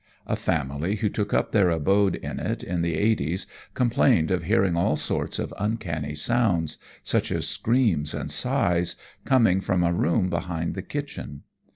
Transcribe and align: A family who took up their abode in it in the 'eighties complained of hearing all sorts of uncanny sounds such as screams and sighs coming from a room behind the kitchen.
A 0.25 0.35
family 0.35 0.95
who 0.95 1.09
took 1.09 1.31
up 1.31 1.51
their 1.51 1.69
abode 1.69 2.15
in 2.15 2.39
it 2.39 2.63
in 2.63 2.81
the 2.81 2.95
'eighties 2.95 3.45
complained 3.75 4.31
of 4.31 4.41
hearing 4.45 4.75
all 4.75 4.95
sorts 4.95 5.37
of 5.37 5.53
uncanny 5.59 6.15
sounds 6.15 6.79
such 7.03 7.31
as 7.31 7.47
screams 7.47 8.15
and 8.15 8.31
sighs 8.31 8.95
coming 9.25 9.61
from 9.61 9.83
a 9.83 9.93
room 9.93 10.27
behind 10.31 10.73
the 10.73 10.81
kitchen. 10.81 11.43